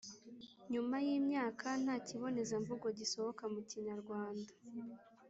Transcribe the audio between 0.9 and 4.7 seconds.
y’imyaka nta kibonezamvugo gisohoka mu Kinyarwanda